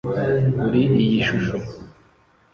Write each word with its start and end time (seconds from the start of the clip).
Kuri 0.59 0.81
iyi 1.03 1.19
shusho 1.27 1.55